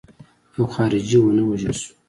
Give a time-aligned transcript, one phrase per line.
[0.55, 1.91] یو خارجي ونه وژل شو.